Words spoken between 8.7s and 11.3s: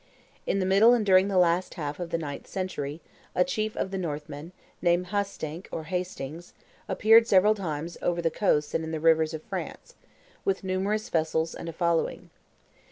and in the rivers of France, with numerous